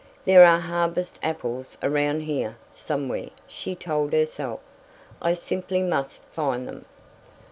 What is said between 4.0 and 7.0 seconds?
herself. "I simply must find them."